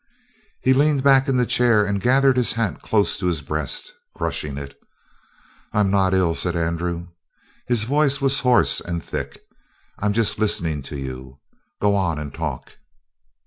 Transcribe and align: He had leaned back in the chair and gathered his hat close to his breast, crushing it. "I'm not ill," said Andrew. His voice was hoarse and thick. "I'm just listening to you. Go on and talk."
He 0.63 0.71
had 0.71 0.77
leaned 0.77 1.03
back 1.03 1.27
in 1.27 1.37
the 1.37 1.45
chair 1.45 1.85
and 1.85 2.01
gathered 2.01 2.35
his 2.35 2.53
hat 2.53 2.81
close 2.81 3.19
to 3.19 3.27
his 3.27 3.43
breast, 3.43 3.93
crushing 4.15 4.57
it. 4.57 4.75
"I'm 5.73 5.91
not 5.91 6.15
ill," 6.15 6.33
said 6.33 6.55
Andrew. 6.55 7.09
His 7.67 7.83
voice 7.83 8.19
was 8.19 8.39
hoarse 8.39 8.81
and 8.81 9.03
thick. 9.03 9.43
"I'm 9.99 10.13
just 10.13 10.39
listening 10.39 10.81
to 10.89 10.97
you. 10.97 11.39
Go 11.79 11.95
on 11.95 12.17
and 12.17 12.33
talk." 12.33 12.77